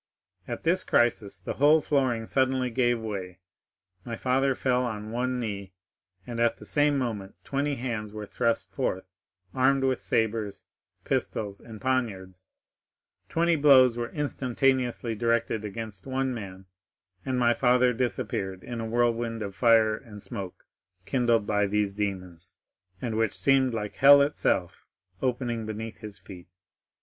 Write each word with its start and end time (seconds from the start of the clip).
At 0.47 0.63
this 0.63 0.83
crisis 0.83 1.37
the 1.37 1.53
whole 1.53 1.79
flooring 1.79 2.25
suddenly 2.25 2.71
gave 2.71 3.03
way, 3.03 3.37
my 4.03 4.15
father 4.15 4.55
fell 4.55 4.81
on 4.83 5.11
one 5.11 5.39
knee, 5.39 5.73
and 6.25 6.39
at 6.39 6.57
the 6.57 6.65
same 6.65 6.97
moment 6.97 7.35
twenty 7.43 7.75
hands 7.75 8.11
were 8.11 8.25
thrust 8.25 8.71
forth, 8.71 9.05
armed 9.53 9.83
with 9.83 10.01
sabres, 10.01 10.63
pistols, 11.03 11.59
and 11.61 11.79
poniards—twenty 11.79 13.55
blows 13.57 13.95
were 13.95 14.09
instantaneously 14.09 15.13
directed 15.13 15.63
against 15.63 16.07
one 16.07 16.33
man, 16.33 16.65
and 17.23 17.37
my 17.37 17.53
father 17.53 17.93
disappeared 17.93 18.63
in 18.63 18.81
a 18.81 18.87
whirlwind 18.87 19.43
of 19.43 19.53
fire 19.53 19.95
and 19.95 20.23
smoke 20.23 20.65
kindled 21.05 21.45
by 21.45 21.67
these 21.67 21.93
demons, 21.93 22.57
and 23.03 23.17
which 23.17 23.37
seemed 23.37 23.75
like 23.75 23.97
hell 23.97 24.23
itself 24.23 24.87
opening 25.21 25.67
beneath 25.67 25.99
his 25.99 26.17
feet. 26.17 26.47